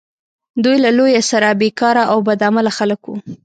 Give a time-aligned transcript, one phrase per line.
[0.63, 3.17] دوی له لویه سره بیکاره او بد عمله خلک وه.